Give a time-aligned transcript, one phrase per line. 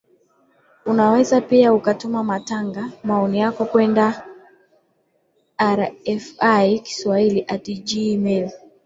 [0.85, 4.27] unaweza pia ukatuma matanga maoni yako kwenda
[5.63, 8.51] rfi kiswahili at gmail